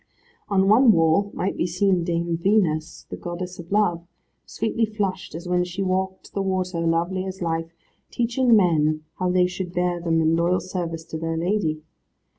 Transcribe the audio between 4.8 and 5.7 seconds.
flushed as when